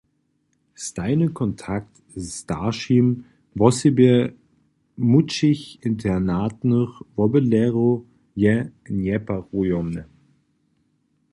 [0.83, 3.07] Stajny kontakt k staršim
[3.59, 4.15] wosebje
[5.09, 7.93] młódšich internatnych wobydlerjow
[8.43, 8.55] je
[9.03, 10.03] njeparujomny.